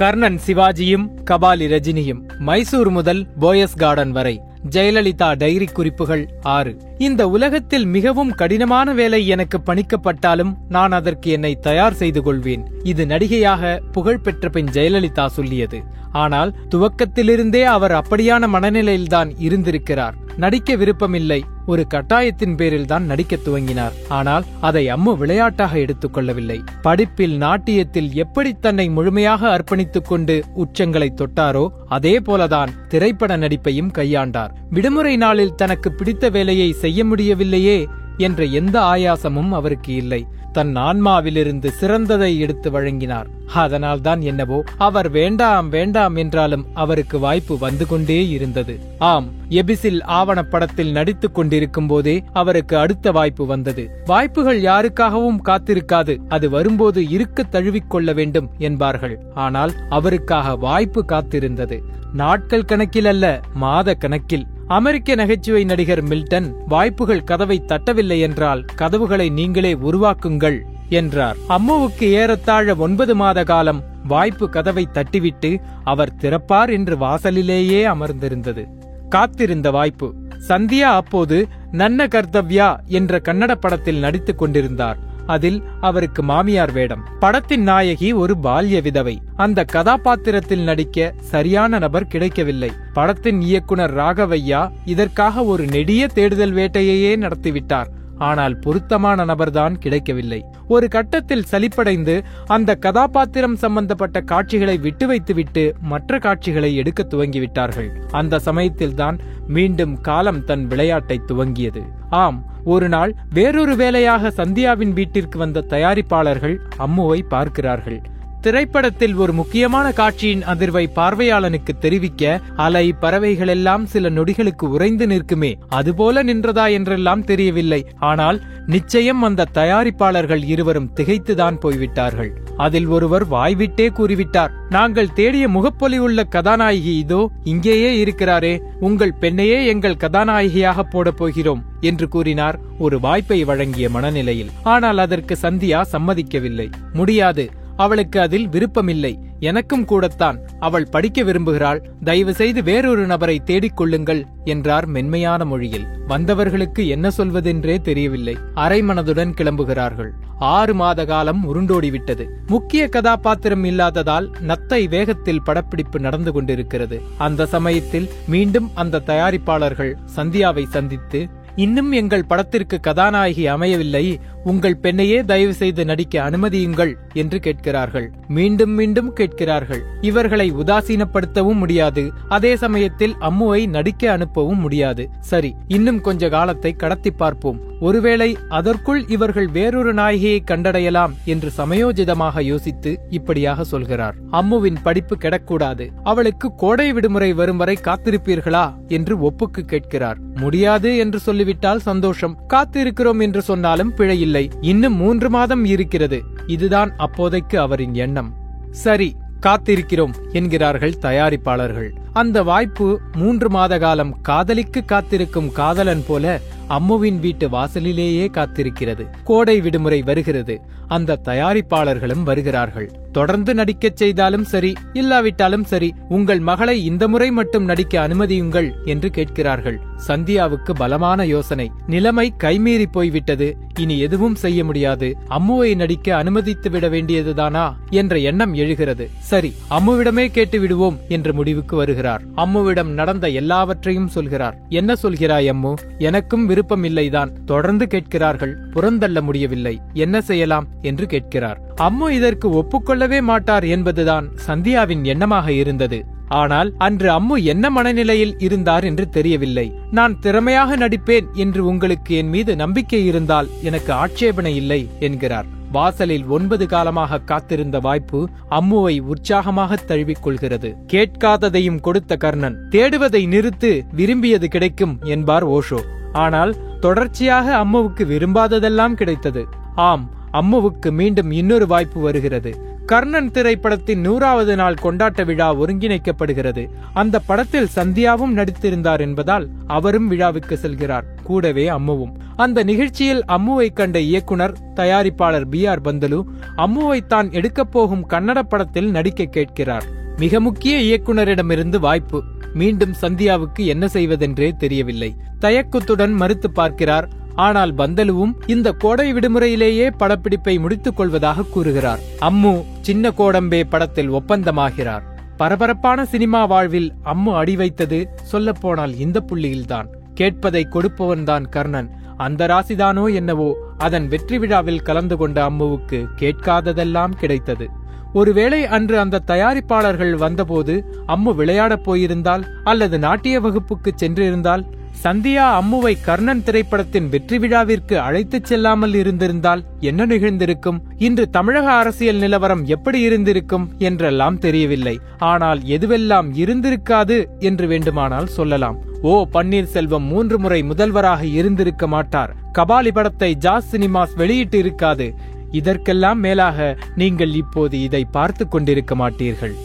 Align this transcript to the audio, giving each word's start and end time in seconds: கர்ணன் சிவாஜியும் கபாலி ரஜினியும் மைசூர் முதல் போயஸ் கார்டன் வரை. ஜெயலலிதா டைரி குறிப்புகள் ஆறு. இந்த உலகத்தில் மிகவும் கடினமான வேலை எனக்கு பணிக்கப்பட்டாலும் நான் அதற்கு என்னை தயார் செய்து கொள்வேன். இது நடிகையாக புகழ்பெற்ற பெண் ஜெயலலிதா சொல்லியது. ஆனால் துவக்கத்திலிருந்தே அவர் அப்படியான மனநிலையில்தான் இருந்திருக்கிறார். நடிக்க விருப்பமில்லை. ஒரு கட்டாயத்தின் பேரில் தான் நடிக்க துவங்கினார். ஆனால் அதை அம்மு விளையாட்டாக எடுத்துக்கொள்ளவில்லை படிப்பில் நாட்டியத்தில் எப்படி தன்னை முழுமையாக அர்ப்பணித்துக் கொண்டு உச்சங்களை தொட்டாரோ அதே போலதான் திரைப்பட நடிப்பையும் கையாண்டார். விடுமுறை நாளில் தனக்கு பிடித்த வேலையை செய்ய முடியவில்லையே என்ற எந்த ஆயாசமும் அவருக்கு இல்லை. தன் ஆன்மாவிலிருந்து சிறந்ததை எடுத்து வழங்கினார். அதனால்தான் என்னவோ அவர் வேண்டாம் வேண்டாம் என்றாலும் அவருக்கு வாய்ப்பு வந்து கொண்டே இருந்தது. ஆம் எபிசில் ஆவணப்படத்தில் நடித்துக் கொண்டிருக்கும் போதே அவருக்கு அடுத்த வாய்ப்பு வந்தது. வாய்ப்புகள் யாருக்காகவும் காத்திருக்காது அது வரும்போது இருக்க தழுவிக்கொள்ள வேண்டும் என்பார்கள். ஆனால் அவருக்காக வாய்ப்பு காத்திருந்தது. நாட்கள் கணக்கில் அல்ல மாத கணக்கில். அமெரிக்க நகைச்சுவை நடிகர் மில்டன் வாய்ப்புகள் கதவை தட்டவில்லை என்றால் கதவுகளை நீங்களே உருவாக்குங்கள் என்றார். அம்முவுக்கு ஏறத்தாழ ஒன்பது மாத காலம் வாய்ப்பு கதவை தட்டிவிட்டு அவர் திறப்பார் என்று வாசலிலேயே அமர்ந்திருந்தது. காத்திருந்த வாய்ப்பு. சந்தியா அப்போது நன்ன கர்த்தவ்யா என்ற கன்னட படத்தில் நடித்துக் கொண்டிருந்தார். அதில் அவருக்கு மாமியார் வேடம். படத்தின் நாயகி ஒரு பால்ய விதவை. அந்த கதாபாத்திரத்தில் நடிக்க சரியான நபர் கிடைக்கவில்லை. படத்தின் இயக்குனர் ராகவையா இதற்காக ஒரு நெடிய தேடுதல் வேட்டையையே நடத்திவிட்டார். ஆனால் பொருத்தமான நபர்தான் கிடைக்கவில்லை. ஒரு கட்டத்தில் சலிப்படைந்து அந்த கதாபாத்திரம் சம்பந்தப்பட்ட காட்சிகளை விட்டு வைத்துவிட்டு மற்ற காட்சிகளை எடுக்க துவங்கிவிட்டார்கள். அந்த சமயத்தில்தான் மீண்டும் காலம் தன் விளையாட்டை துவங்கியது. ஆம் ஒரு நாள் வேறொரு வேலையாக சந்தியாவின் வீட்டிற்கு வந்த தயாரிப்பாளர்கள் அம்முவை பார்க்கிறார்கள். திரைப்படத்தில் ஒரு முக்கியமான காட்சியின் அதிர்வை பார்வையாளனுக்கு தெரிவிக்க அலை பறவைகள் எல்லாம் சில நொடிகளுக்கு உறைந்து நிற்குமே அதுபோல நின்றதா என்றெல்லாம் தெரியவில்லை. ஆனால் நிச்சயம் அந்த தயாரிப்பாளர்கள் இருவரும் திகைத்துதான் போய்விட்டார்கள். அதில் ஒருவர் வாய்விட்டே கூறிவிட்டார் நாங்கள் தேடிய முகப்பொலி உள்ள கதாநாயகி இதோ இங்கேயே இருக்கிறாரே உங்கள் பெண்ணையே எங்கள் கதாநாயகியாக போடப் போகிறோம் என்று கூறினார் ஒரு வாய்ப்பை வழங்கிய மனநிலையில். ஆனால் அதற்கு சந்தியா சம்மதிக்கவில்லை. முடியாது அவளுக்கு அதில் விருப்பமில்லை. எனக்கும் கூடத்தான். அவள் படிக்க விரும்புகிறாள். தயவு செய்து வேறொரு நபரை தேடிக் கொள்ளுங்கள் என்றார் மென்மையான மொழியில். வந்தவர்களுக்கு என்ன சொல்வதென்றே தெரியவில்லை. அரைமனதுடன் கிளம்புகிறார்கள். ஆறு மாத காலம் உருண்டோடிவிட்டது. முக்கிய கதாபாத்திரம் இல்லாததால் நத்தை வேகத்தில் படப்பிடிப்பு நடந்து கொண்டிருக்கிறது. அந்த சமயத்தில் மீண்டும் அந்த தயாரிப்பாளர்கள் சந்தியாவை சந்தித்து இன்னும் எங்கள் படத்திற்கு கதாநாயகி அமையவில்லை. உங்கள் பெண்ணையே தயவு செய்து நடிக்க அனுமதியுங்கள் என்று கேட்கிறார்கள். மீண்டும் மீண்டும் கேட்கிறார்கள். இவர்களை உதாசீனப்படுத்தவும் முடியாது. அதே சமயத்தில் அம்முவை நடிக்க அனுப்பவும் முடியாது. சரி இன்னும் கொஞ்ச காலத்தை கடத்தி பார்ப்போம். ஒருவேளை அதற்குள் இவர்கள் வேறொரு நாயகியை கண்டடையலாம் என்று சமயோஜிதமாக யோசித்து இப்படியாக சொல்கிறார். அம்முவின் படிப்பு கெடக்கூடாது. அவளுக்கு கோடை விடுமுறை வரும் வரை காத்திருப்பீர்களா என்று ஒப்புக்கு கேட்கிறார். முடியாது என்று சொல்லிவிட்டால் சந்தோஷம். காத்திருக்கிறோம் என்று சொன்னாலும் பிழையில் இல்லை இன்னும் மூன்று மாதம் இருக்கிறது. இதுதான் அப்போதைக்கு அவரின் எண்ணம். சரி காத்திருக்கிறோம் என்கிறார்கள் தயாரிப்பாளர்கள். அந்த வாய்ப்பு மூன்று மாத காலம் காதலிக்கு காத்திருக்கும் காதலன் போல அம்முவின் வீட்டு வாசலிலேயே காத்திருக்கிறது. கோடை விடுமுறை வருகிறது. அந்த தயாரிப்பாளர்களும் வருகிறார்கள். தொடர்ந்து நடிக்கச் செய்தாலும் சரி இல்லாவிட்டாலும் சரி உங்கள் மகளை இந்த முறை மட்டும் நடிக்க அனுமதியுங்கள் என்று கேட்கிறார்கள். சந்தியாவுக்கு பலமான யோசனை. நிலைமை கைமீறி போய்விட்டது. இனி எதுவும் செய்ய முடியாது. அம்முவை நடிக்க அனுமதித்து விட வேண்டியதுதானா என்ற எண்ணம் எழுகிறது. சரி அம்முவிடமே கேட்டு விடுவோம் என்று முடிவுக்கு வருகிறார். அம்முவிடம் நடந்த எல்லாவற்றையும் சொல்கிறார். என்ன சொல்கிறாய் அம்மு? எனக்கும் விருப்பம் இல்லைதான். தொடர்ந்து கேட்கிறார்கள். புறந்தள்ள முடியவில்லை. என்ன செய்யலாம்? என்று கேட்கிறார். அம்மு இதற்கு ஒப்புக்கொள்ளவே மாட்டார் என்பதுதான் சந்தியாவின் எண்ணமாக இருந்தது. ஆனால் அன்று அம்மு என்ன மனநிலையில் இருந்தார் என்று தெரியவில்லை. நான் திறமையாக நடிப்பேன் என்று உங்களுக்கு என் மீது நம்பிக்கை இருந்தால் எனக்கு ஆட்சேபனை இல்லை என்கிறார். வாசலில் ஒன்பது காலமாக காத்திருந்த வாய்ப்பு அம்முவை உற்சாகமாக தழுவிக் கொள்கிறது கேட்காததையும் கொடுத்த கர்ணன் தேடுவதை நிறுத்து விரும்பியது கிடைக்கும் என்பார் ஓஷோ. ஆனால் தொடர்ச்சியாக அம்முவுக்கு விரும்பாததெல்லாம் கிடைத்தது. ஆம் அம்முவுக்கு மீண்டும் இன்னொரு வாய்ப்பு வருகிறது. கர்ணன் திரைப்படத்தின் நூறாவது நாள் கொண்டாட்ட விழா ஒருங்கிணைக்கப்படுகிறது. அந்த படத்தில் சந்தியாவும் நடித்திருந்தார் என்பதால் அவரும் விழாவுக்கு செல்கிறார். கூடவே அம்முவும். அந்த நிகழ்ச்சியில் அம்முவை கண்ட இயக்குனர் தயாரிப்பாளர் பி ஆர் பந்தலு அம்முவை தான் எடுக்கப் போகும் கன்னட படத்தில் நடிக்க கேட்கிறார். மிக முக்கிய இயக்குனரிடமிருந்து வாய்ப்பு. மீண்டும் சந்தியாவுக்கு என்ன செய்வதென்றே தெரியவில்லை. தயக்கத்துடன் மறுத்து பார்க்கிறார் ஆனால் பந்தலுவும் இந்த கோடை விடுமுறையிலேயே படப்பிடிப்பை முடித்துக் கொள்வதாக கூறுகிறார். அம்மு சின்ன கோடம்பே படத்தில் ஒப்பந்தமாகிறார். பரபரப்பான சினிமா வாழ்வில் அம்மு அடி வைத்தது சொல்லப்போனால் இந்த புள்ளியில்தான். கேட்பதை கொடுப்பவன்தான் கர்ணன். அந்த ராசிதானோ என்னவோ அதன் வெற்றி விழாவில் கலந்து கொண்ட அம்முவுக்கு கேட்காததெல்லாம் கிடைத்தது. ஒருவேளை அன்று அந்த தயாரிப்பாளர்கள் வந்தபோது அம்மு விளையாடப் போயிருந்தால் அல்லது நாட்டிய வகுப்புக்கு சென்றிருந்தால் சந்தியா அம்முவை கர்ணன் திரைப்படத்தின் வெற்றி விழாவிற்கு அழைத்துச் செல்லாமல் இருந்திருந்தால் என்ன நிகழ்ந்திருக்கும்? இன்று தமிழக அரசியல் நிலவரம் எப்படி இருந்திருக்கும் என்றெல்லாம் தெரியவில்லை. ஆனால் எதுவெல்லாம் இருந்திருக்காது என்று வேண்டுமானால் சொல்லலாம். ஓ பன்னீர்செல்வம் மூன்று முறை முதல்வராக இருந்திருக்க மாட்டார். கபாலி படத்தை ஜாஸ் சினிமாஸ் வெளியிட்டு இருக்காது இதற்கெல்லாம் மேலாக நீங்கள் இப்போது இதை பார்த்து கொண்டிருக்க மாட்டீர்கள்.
கர்ணன் 0.00 0.40
சிவாஜியும் 0.46 1.06
கபாலி 1.30 1.66
ரஜினியும் 1.74 2.20
மைசூர் 2.38 2.90
முதல் 2.90 3.26
போயஸ் 3.40 3.76
கார்டன் 3.76 4.12
வரை. 4.12 4.40
ஜெயலலிதா 4.74 5.28
டைரி 5.36 5.64
குறிப்புகள் 5.64 6.24
ஆறு. 6.42 6.72
இந்த 6.98 7.28
உலகத்தில் 7.28 7.86
மிகவும் 7.96 8.34
கடினமான 8.34 8.92
வேலை 8.92 9.26
எனக்கு 9.26 9.58
பணிக்கப்பட்டாலும் 9.66 10.52
நான் 10.68 10.92
அதற்கு 10.92 11.30
என்னை 11.30 11.52
தயார் 11.56 11.94
செய்து 11.94 12.22
கொள்வேன். 12.22 12.64
இது 12.82 13.06
நடிகையாக 13.06 13.82
புகழ்பெற்ற 13.92 14.48
பெண் 14.48 14.72
ஜெயலலிதா 14.72 15.26
சொல்லியது. 15.26 15.80
ஆனால் 16.12 16.54
துவக்கத்திலிருந்தே 16.74 17.62
அவர் 17.64 17.92
அப்படியான 17.92 18.46
மனநிலையில்தான் 18.54 19.30
இருந்திருக்கிறார். 19.38 20.16
நடிக்க 20.36 20.74
விருப்பமில்லை. 20.76 21.44
ஒரு 21.66 21.86
கட்டாயத்தின் 21.94 22.54
பேரில் 22.56 22.86
தான் 22.86 23.04
நடிக்க 23.04 23.36
துவங்கினார். 23.36 23.94
ஆனால் 24.08 24.44
அதை 24.60 24.82
அம்மு 24.92 25.12
விளையாட்டாக 25.16 25.78
எடுத்துக்கொள்ளவில்லை 25.78 26.58
படிப்பில் 26.82 27.36
நாட்டியத்தில் 27.36 28.10
எப்படி 28.14 28.52
தன்னை 28.60 28.88
முழுமையாக 28.88 29.48
அர்ப்பணித்துக் 29.48 30.08
கொண்டு 30.08 30.44
உச்சங்களை 30.56 31.08
தொட்டாரோ 31.14 31.68
அதே 31.88 32.18
போலதான் 32.18 32.74
திரைப்பட 32.88 33.36
நடிப்பையும் 33.36 33.92
கையாண்டார். 33.98 34.54
விடுமுறை 34.70 35.16
நாளில் 35.16 35.54
தனக்கு 35.54 35.92
பிடித்த 35.92 36.28
வேலையை 36.28 36.72
செய்ய 36.72 37.04
முடியவில்லையே 37.04 37.88
என்ற 38.16 38.44
எந்த 38.44 38.80
ஆயாசமும் 38.80 39.48
அவருக்கு 39.50 39.94
இல்லை. 39.94 40.26
தன் 40.52 40.76
ஆன்மாவிலிருந்து 40.76 41.68
சிறந்ததை 41.80 42.38
எடுத்து 42.38 42.70
வழங்கினார். 42.70 43.26
அதனால்தான் 43.54 44.20
என்னவோ 44.20 44.64
அவர் 44.78 45.10
வேண்டாம் 45.10 45.68
வேண்டாம் 45.68 46.16
என்றாலும் 46.16 46.66
அவருக்கு 46.74 47.18
வாய்ப்பு 47.18 47.58
வந்து 47.58 47.86
கொண்டே 47.86 48.28
இருந்தது. 48.28 48.80
ஆம் 48.98 49.28
எபிசில் 49.50 50.00
ஆவணப்படத்தில் 50.06 50.90
நடித்துக் 50.90 51.34
கொண்டிருக்கும் 51.34 51.86
போதே 51.86 52.24
அவருக்கு 52.32 52.78
அடுத்த 52.78 53.12
வாய்ப்பு 53.12 53.46
வந்தது. 53.46 53.90
வாய்ப்புகள் 54.04 54.60
யாருக்காகவும் 54.60 55.40
காத்திருக்காது 55.44 56.16
அது 56.28 56.50
வரும்போது 56.50 57.08
இருக்க 57.08 57.42
தழுவிக்கொள்ள 57.42 58.14
வேண்டும் 58.14 58.50
என்பார்கள். 58.58 59.18
ஆனால் 59.34 59.72
அவருக்காக 59.88 60.56
வாய்ப்பு 60.56 61.04
காத்திருந்தது. 61.08 61.80
நாட்கள் 62.12 62.64
கணக்கில் 62.64 63.06
அல்ல 63.06 63.40
மாத 63.54 63.94
கணக்கில். 63.94 64.46
அமெரிக்க 64.68 65.14
நகைச்சுவை 65.14 65.64
நடிகர் 65.64 66.04
மில்டன் 66.04 66.52
வாய்ப்புகள் 66.66 67.24
கதவை 67.24 67.62
தட்டவில்லை 67.66 68.20
என்றால் 68.20 68.64
கதவுகளை 68.64 69.28
நீங்களே 69.28 69.74
உருவாக்குங்கள் 69.74 70.62
என்றார். 70.88 71.36
அம்முவுக்கு 71.48 72.02
ஏறத்தாழ 72.02 72.74
ஒன்பது 72.74 73.14
மாத 73.14 73.44
காலம் 73.44 73.82
வாய்ப்பு 74.04 74.48
கதவை 74.48 74.88
தட்டிவிட்டு 74.92 75.60
அவர் 75.84 76.14
திறப்பார் 76.20 76.72
என்று 76.72 76.96
வாசலிலேயே 76.96 77.84
அமர்ந்திருந்தது. 77.84 78.64
காத்திருந்த 79.08 79.70
வாய்ப்பு. 79.70 80.14
சந்தியா 80.48 80.90
அப்போது 81.00 81.48
நன்ன 81.72 82.06
கர்த்தவ்யா 82.06 82.84
என்ற 82.86 83.20
கன்னட 83.24 83.54
படத்தில் 83.54 83.98
நடித்துக் 83.98 84.38
கொண்டிருந்தார். 84.38 84.98
அதில் 85.28 85.62
அவருக்கு 85.80 86.22
மாமியார் 86.22 86.72
வேடம். 86.72 87.04
படத்தின் 87.20 87.62
நாயகி 87.62 88.12
ஒரு 88.12 88.36
பால்ய 88.42 88.82
விதவை. 88.82 89.22
அந்த 89.36 89.64
கதாபாத்திரத்தில் 89.64 90.62
நடிக்க 90.62 91.14
சரியான 91.20 91.78
நபர் 91.78 92.06
கிடைக்கவில்லை. 92.06 92.70
படத்தின் 92.92 93.40
இயக்குனர் 93.40 93.96
ராகவையா 93.96 94.70
இதற்காக 94.84 95.44
ஒரு 95.44 95.66
நெடிய 95.66 96.06
தேடுதல் 96.06 96.54
வேட்டையையே 96.54 97.16
நடத்திவிட்டார். 97.16 97.96
ஆனால் 98.18 98.58
பொருத்தமான 98.58 99.24
நபர்தான் 99.24 99.78
கிடைக்கவில்லை. 99.78 100.44
ஒரு 100.68 100.88
கட்டத்தில் 100.88 101.44
சலிப்படைந்து 101.44 102.24
அந்த 102.46 102.74
கதாபாத்திரம் 102.74 103.56
சம்பந்தப்பட்ட 103.56 104.20
காட்சிகளை 104.20 104.78
விட்டு 104.78 105.06
வைத்துவிட்டு 105.06 105.74
மற்ற 105.80 106.18
காட்சிகளை 106.18 106.76
எடுக்க 106.76 107.06
துவங்கிவிட்டார்கள். 107.10 107.90
அந்த 108.10 108.38
சமயத்தில்தான் 108.38 109.18
மீண்டும் 109.46 110.00
காலம் 110.00 110.44
தன் 110.44 110.66
விளையாட்டை 110.66 111.20
துவங்கியது. 111.26 111.82
ஆம் 112.10 112.44
ஒரு 112.64 112.88
நாள் 112.88 113.14
வேறொரு 113.30 113.76
வேலையாக 113.76 114.30
சந்தியாவின் 114.30 114.92
வீட்டிற்கு 114.92 115.38
வந்த 115.38 115.64
தயாரிப்பாளர்கள் 115.68 116.56
அம்முவை 116.78 117.20
பார்க்கிறார்கள். 117.28 118.02
திரைப்படத்தில் 118.42 119.14
ஒரு 119.14 119.32
முக்கியமான 119.32 119.86
காட்சியின் 119.92 120.42
அதிர்வை 120.42 120.82
பார்வையாளனுக்கு 120.98 121.72
தெரிவிக்க 121.78 122.40
அலை 122.56 122.92
பறவைகள் 122.92 123.48
எல்லாம் 123.48 123.86
சில 123.86 124.10
நொடிகளுக்கு 124.10 124.66
உறைந்து 124.68 125.06
நிற்குமே 125.06 125.50
அதுபோல 125.68 126.22
நின்றதா 126.22 126.70
என்றெல்லாம் 126.70 127.24
தெரியவில்லை. 127.24 127.80
ஆனால் 127.98 128.38
நிச்சயம் 128.66 129.22
அந்த 129.22 129.48
தயாரிப்பாளர்கள் 129.54 130.44
இருவரும் 130.44 130.90
திகைத்துதான் 130.94 131.58
போய்விட்டார்கள். 131.58 132.30
அதில் 132.56 132.86
ஒருவர் 132.86 133.26
வாய்விட்டே 133.28 133.88
கூறிவிட்டார் 133.98 134.54
நாங்கள் 134.70 135.12
தேடிய 135.12 135.44
முகப்பொலி 135.48 135.98
உள்ள 135.98 136.24
கதாநாயகி 136.24 136.94
இதோ 136.98 137.20
இங்கேயே 137.44 137.90
இருக்கிறாரே 138.00 138.54
உங்கள் 138.80 139.18
பெண்ணையே 139.20 139.66
எங்கள் 139.66 140.00
கதாநாயகியாக 140.04 140.82
போடப் 140.82 141.16
போகிறோம் 141.16 141.62
என்று 141.80 142.08
கூறினார் 142.08 142.56
ஒரு 142.78 142.96
வாய்ப்பை 143.00 143.44
வழங்கிய 143.44 143.88
மனநிலையில். 143.90 144.52
ஆனால் 144.62 144.98
அதற்கு 144.98 145.36
சந்தியா 145.42 145.80
சம்மதிக்கவில்லை. 145.92 146.68
முடியாது 146.92 147.44
அவளுக்கு 147.78 148.20
அதில் 148.20 148.48
விருப்பமில்லை. 148.48 149.12
எனக்கும் 149.40 149.84
கூடத்தான். 149.84 150.38
அவள் 150.60 150.88
படிக்க 150.90 151.22
விரும்புகிறாள். 151.22 151.80
தயவு 152.04 152.34
செய்து 152.34 152.62
வேறொரு 152.62 153.06
நபரை 153.06 153.36
தேடிக் 153.38 153.76
கொள்ளுங்கள் 153.76 154.26
என்றார் 154.44 154.86
மென்மையான 154.86 155.44
மொழியில். 155.44 155.86
வந்தவர்களுக்கு 156.08 156.86
என்ன 156.86 157.10
சொல்வதென்றே 157.18 157.76
தெரியவில்லை. 157.80 158.36
அரைமனதுடன் 158.54 159.34
கிளம்புகிறார்கள். 159.40 160.10
ஆறு 160.38 160.74
மாத 160.74 161.04
காலம் 161.04 161.42
உருண்டோடிவிட்டது. 161.54 162.26
முக்கிய 162.46 162.88
கதாபாத்திரம் 162.88 163.64
இல்லாததால் 163.64 164.30
நத்தை 164.48 164.88
வேகத்தில் 164.88 165.42
படப்பிடிப்பு 165.42 166.00
நடந்து 166.00 166.32
கொண்டிருக்கிறது. 166.32 167.02
அந்த 167.18 167.46
சமயத்தில் 167.46 168.08
மீண்டும் 168.26 168.70
அந்த 168.74 169.02
தயாரிப்பாளர்கள் 169.06 169.94
சந்தியாவை 170.16 170.64
சந்தித்து 170.64 171.28
இன்னும் 171.56 171.92
எங்கள் 171.92 172.24
படத்திற்கு 172.24 172.80
கதாநாயகி 172.80 173.46
அமையவில்லை. 173.46 174.20
உங்கள் 174.44 174.80
பெண்ணையே 174.82 175.24
தயவு 175.24 175.54
செய்து 175.54 175.84
நடிக்க 175.84 176.30
அனுமதியுங்கள் 176.30 176.94
என்று 177.12 177.40
கேட்கிறார்கள். 177.40 178.10
மீண்டும் 178.28 178.70
மீண்டும் 178.70 179.12
கேட்கிறார்கள். 179.12 179.82
இவர்களை 180.00 180.52
உதாசீனப்படுத்தவும் 180.52 181.58
முடியாது. 181.58 182.10
அதே 182.28 182.56
சமயத்தில் 182.56 183.16
அம்முவை 183.20 183.66
நடிக்க 183.66 184.16
அனுப்பவும் 184.16 184.60
முடியாது. 184.60 185.08
சரி 185.20 185.54
இன்னும் 185.68 186.00
கொஞ்ச 186.00 186.28
காலத்தை 186.28 186.72
கடத்தி 186.72 187.10
பார்ப்போம். 187.10 187.66
ஒருவேளை 187.80 188.36
அதற்குள் 188.48 189.06
இவர்கள் 189.06 189.46
வேறொரு 189.46 189.94
நாயகியை 189.94 190.38
கண்டடையலாம் 190.50 191.12
என்று 191.24 191.50
சமயோஜிதமாக 191.56 192.40
யோசித்து 192.42 192.98
இப்படியாக 193.08 193.64
சொல்கிறார். 193.64 194.14
அம்முவின் 194.30 194.78
படிப்பு 194.82 195.16
கெடக்கூடாது. 195.16 195.88
அவளுக்கு 196.02 196.54
கோடை 196.54 196.92
விடுமுறை 196.92 197.32
வரும் 197.32 197.56
வரை 197.56 197.78
காத்திருப்பீர்களா 197.82 198.74
என்று 198.88 199.30
ஒப்புக்கு 199.30 199.60
கேட்கிறார். 199.60 200.18
முடியாது 200.34 200.96
என்று 200.96 201.18
சொல்லிவிட்டால் 201.18 201.78
சந்தோஷம். 201.78 202.38
காத்திருக்கிறோம் 202.48 203.20
என்று 203.20 203.42
சொன்னாலும் 203.42 203.94
பிழையில் 203.94 204.27
இல்லை 204.28 204.44
இன்னும் 204.72 204.98
மூன்று 205.02 205.30
மாதம் 205.30 205.64
இருக்கிறது. 205.74 206.20
இதுதான் 206.56 206.92
அப்போதைக்கு 206.96 207.56
அவரின் 207.60 207.96
எண்ணம். 208.04 208.30
சரி 208.70 209.08
காத்திருக்கிறோம் 209.46 210.14
என்கிறார்கள் 210.32 210.98
தயாரிப்பாளர்கள். 211.02 211.90
அந்த 212.12 212.38
வாய்ப்பு 212.42 212.86
மூன்று 213.16 213.48
மாத 213.50 213.74
காலம் 213.78 214.12
காதலிக்கு 214.20 214.80
காத்திருக்கும் 214.84 215.52
காதலன் 215.52 216.04
போல 216.08 216.40
அம்முவின் 216.68 217.20
வீட்டு 217.20 217.46
வாசலிலேயே 217.48 218.26
காத்திருக்கிறது. 218.26 219.04
கோடை 219.24 219.60
விடுமுறை 219.60 220.00
வருகிறது. 220.02 220.56
அந்த 220.88 221.20
தயாரிப்பாளர்களும் 221.24 222.22
வருகிறார்கள். 222.22 222.90
தொடர்ந்து 223.12 223.54
நடிக்கச் 223.54 223.96
செய்தாலும் 223.96 224.44
சரி 224.44 224.72
இல்லாவிட்டாலும் 224.92 225.64
சரி 225.64 225.94
உங்கள் 226.08 226.38
மகளை 226.38 226.84
இந்த 226.84 227.08
முறை 227.08 227.30
மட்டும் 227.30 227.64
நடிக்க 227.64 228.08
அனுமதியுங்கள் 228.08 228.70
என்று 228.84 229.10
கேட்கிறார்கள். 229.10 229.80
சந்தியாவுக்கு 229.96 230.72
பலமான 230.72 231.26
யோசனை. 231.26 231.70
நிலைமை 231.86 232.34
கைமீறி 232.38 232.84
போய்விட்டது. 232.92 233.56
இனி 233.78 233.98
எதுவும் 233.98 234.34
செய்ய 234.34 234.64
முடியாது. 234.64 235.16
அம்முவை 235.30 235.76
நடிக்க 235.76 236.16
அனுமதித்து 236.16 236.70
விட 236.70 236.88
வேண்டியதுதானா 236.88 237.72
என்ற 237.90 238.18
எண்ணம் 238.18 238.54
எழுகிறது. 238.54 239.10
சரி 239.18 239.54
அம்முவிடமே 239.70 240.26
கேட்டு 240.26 240.60
விடுவோம் 240.60 240.98
என்று 241.08 241.34
முடிவுக்கு 241.34 241.76
வருகிறார். 241.76 242.22
அம்முவிடம் 242.36 242.88
நடந்த 242.88 243.28
எல்லாவற்றையும் 243.28 244.08
சொல்கிறார். 244.08 244.58
என்ன 244.68 244.94
சொல்கிறாய் 245.02 245.52
அம்மு? 245.52 245.74
எனக்கும் 245.98 246.46
விருப்பம் 246.46 246.84
இல்லைதான். 246.84 247.32
தொடர்ந்து 247.44 247.86
கேட்கிறார்கள். 247.86 248.56
புறந்தள்ள 248.70 249.20
முடியவில்லை. 249.20 249.80
என்ன 249.92 250.20
செய்யலாம்? 250.20 250.66
என்று 250.82 251.06
கேட்கிறார். 251.06 251.60
அம்மு 251.80 252.08
இதற்கு 252.08 252.50
ஒப்புக்கொள்ளவே 252.50 253.22
மாட்டார் 253.22 253.64
என்பதுதான் 253.64 254.28
சந்தியாவின் 254.46 255.04
எண்ணமாக 255.04 255.48
இருந்தது. 255.48 256.04
ஆனால் 256.28 256.74
அன்று 256.76 257.08
அம்மு 257.10 257.42
என்ன 257.42 257.70
மனநிலையில் 257.70 258.38
இருந்தார் 258.38 258.84
என்று 258.84 259.10
தெரியவில்லை. 259.10 259.72
நான் 259.90 260.18
திறமையாக 260.20 260.76
நடிப்பேன் 260.76 261.28
என்று 261.34 261.66
உங்களுக்கு 261.66 262.16
என் 262.16 262.28
மீது 262.28 262.56
நம்பிக்கை 262.56 263.04
இருந்தால் 263.04 263.48
எனக்கு 263.62 263.92
ஆட்சேபனை 263.92 264.54
இல்லை 264.54 264.90
என்கிறார். 264.98 265.46
வாசலில் 265.72 266.26
ஒன்பது 266.26 266.66
காலமாக 266.66 267.18
காத்திருந்த 267.18 267.80
வாய்ப்பு 267.80 268.28
அம்முவை 268.50 269.00
உற்சாகமாக 269.00 269.76
தழுவிக் 269.76 270.22
கொள்கிறது 270.22 270.76
கேட்காததையும் 270.92 271.80
கொடுத்த 271.80 272.16
கர்ணன் 272.16 272.56
தேடுவதை 272.70 273.22
நிறுத்து 273.28 273.84
விரும்பியது 273.90 274.48
கிடைக்கும் 274.48 274.98
என்பார் 275.04 275.46
ஓஷோ. 275.46 275.80
ஆனால் 276.12 276.56
தொடர்ச்சியாக 276.80 277.64
அம்முவுக்கு 277.64 278.04
விரும்பாததெல்லாம் 278.06 278.94
கிடைத்தது. 278.94 279.46
ஆம் 279.74 280.10
அம்முவுக்கு 280.32 280.90
மீண்டும் 280.90 281.30
இன்னொரு 281.30 281.66
வாய்ப்பு 281.66 282.00
வருகிறது. 282.00 282.76
கர்ணன் 282.86 283.30
திரைப்படத்தின் 283.30 284.00
நூறாவது 284.00 284.56
நாள் 284.56 284.74
கொண்டாட்ட 284.82 285.24
விழா 285.24 285.54
ஒருங்கிணைக்கப்படுகிறது. 285.54 286.68
அந்த 286.92 287.18
படத்தில் 287.18 287.68
சந்தியாவும் 287.76 288.34
நடித்திருந்தார் 288.34 289.00
என்பதால் 289.00 289.48
அவரும் 289.66 290.08
விழாவுக்கு 290.08 290.58
செல்கிறார். 290.62 291.04
கூடவே 291.22 291.68
அம்முவும். 291.68 292.12
அந்த 292.36 292.62
நிகழ்ச்சியில் 292.62 293.24
அம்முவை 293.28 293.72
கண்ட 293.72 294.00
இயக்குனர் 294.00 294.56
தயாரிப்பாளர் 294.76 295.44
பி 295.44 295.66
ஆர் 295.66 295.80
பந்தலு 295.80 296.24
அம்முவை 296.56 297.06
தான் 297.06 297.32
எடுக்கப் 297.32 297.72
போகும் 297.72 298.08
கன்னட 298.08 298.38
படத்தில் 298.38 298.90
நடிக்க 298.90 299.24
கேட்கிறார். 299.24 299.84
மிக 300.16 300.40
முக்கிய 300.40 300.78
இயக்குனரிடமிருந்து 300.78 301.78
வாய்ப்பு. 301.78 302.22
மீண்டும் 302.54 302.92
சந்தியாவுக்கு 302.92 303.66
என்ன 303.66 303.88
செய்வதென்றே 303.88 304.52
தெரியவில்லை. 304.58 305.14
தயக்கத்துடன் 305.40 306.12
மறுத்து 306.12 306.50
பார்க்கிறார் 306.50 307.08
ஆனால் 307.46 307.72
பந்தலுவும் 307.74 308.32
இந்த 308.46 308.68
கோடை 308.72 309.12
விடுமுறையிலேயே 309.12 309.86
படப்பிடிப்பை 309.98 310.54
முடித்துக் 310.58 310.96
கொள்வதாக 310.96 311.42
கூறுகிறார். 311.42 312.00
அம்மு 312.20 312.52
சின்ன 312.80 313.12
கோடம்பே 313.18 313.60
படத்தில் 313.68 314.10
ஒப்பந்தமாகிறார். 314.10 315.04
பரபரப்பான 315.36 316.04
சினிமா 316.04 316.40
வாழ்வில் 316.44 316.90
அம்மு 317.04 317.32
அடி 317.34 317.56
வைத்தது 317.56 317.98
சொல்லப்போனால் 318.22 318.98
இந்த 318.98 319.18
புள்ளியில்தான். 319.30 319.88
கேட்பதை 320.14 320.62
கொடுப்பவன்தான் 320.74 321.46
கர்ணன். 321.48 321.90
அந்த 322.16 322.46
ராசிதானோ 322.46 323.14
என்னவோ 323.14 323.48
அதன் 323.78 324.08
வெற்றி 324.08 324.38
விழாவில் 324.38 324.82
கலந்து 324.82 325.16
கொண்ட 325.16 325.38
அம்முவுக்கு 325.48 325.98
கேட்காததெல்லாம் 326.20 327.14
கிடைத்தது. 327.22 327.68
ஒருவேளை 328.12 328.66
அன்று 328.66 328.98
அந்த 328.98 329.22
தயாரிப்பாளர்கள் 329.26 330.14
வந்தபோது 330.14 330.84
அம்மு 331.06 331.34
விளையாடப் 331.34 331.84
போயிருந்தால் 331.84 332.46
அல்லது 332.64 332.98
நாட்டிய 332.98 333.40
வகுப்புக்கு 333.40 333.92
சென்றிருந்தால் 333.96 334.64
சந்தியா 335.04 335.44
அம்முவை 335.60 335.92
கர்ணன் 336.04 336.42
திரைப்படத்தின் 336.42 337.08
வெற்றி 337.08 337.38
விழாவிற்கு 337.38 337.96
அழைத்துச் 337.96 338.44
செல்லாமல் 338.44 338.94
இருந்திருந்தால் 338.94 339.64
என்ன 339.80 340.06
நிகழ்ந்திருக்கும்? 340.06 340.82
இன்று 340.98 341.30
தமிழக 341.30 341.72
அரசியல் 341.72 342.16
நிலவரம் 342.16 342.64
எப்படி 342.64 343.00
இருந்திருக்கும் 343.00 343.70
என்றெல்லாம் 343.78 344.38
தெரியவில்லை. 344.38 345.00
ஆனால் 345.18 345.60
எதுவெல்லாம் 345.60 346.30
இருந்திருக்காது 346.34 347.26
என்று 347.38 347.66
வேண்டுமானால் 347.66 348.26
சொல்லலாம். 348.26 348.78
ஓ 349.02 349.26
பன்னீர்செல்வம் 349.32 350.06
மூன்று 350.06 350.38
முறை 350.38 350.62
முதல்வராக 350.62 351.24
இருந்திருக்க 351.24 351.86
மாட்டார். 351.86 352.34
கபாலி 352.58 352.90
படத்தை 352.92 353.34
ஜாஸ் 353.34 353.76
சினிமாஸ் 353.76 354.14
வெளியிட்டு 354.16 354.58
இருக்காது 354.58 355.14
இதற்கெல்லாம் 355.50 356.18
மேலாக 356.18 356.78
நீங்கள் 356.94 357.34
இப்போது 357.34 357.80
இதை 357.80 358.04
பார்த்து 358.04 358.48
கொண்டிருக்க 358.48 358.94
மாட்டீர்கள். 358.94 359.58